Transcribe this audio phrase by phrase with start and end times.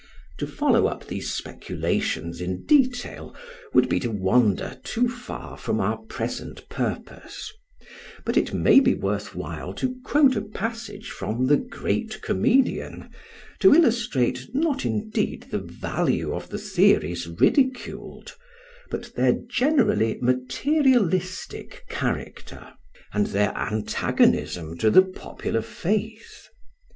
[0.39, 3.35] To follow up these speculations in detail
[3.71, 7.53] would be to wander too far from our present purpose;
[8.25, 13.11] but it may be worth while to quote a passage from the great comedian,
[13.59, 18.35] to illustrate not indeed the value of the theories ridiculed,
[18.89, 22.73] but their generally materialistic character,
[23.13, 26.47] and their antagonism to the popular faith.